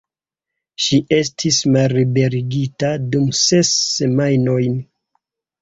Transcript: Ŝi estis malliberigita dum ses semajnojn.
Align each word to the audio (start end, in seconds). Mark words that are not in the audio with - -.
Ŝi 0.85 0.97
estis 1.17 1.59
malliberigita 1.75 2.91
dum 3.13 3.29
ses 3.43 3.73
semajnojn. 3.91 4.83